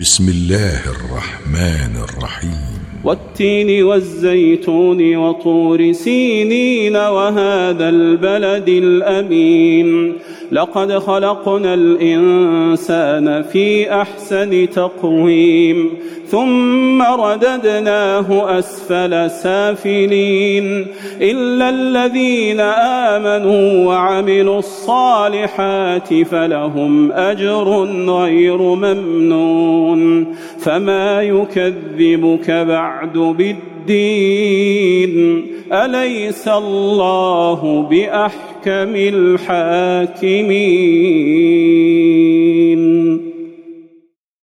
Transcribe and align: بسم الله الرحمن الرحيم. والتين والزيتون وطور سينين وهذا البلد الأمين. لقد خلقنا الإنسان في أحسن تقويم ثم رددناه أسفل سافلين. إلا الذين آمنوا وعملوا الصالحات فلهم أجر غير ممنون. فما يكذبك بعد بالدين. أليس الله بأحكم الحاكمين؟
بسم 0.00 0.28
الله 0.28 0.80
الرحمن 0.90 2.02
الرحيم. 2.02 2.78
والتين 3.04 3.82
والزيتون 3.82 5.16
وطور 5.16 5.92
سينين 5.92 6.96
وهذا 6.96 7.88
البلد 7.88 8.68
الأمين. 8.68 10.12
لقد 10.54 10.98
خلقنا 10.98 11.74
الإنسان 11.74 13.42
في 13.42 13.92
أحسن 13.92 14.70
تقويم 14.70 15.90
ثم 16.26 17.02
رددناه 17.02 18.58
أسفل 18.58 19.30
سافلين. 19.30 20.86
إلا 21.20 21.68
الذين 21.68 22.60
آمنوا 23.10 23.86
وعملوا 23.86 24.58
الصالحات 24.58 26.14
فلهم 26.14 27.12
أجر 27.12 27.84
غير 28.08 28.58
ممنون. 28.58 30.26
فما 30.58 31.22
يكذبك 31.22 32.50
بعد 32.50 33.18
بالدين. 33.18 33.94
أليس 35.74 36.48
الله 36.48 37.82
بأحكم 37.90 38.92
الحاكمين؟ 38.96 40.54